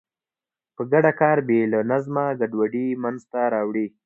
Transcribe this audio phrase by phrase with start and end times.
[0.75, 3.87] په ګډه کار بې له نظمه ګډوډي منځته راوړي.